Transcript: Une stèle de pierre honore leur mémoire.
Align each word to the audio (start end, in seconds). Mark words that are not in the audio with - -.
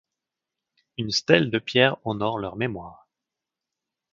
Une 0.97 1.11
stèle 1.11 1.51
de 1.51 1.59
pierre 1.59 1.95
honore 2.07 2.39
leur 2.39 2.55
mémoire. 2.55 3.07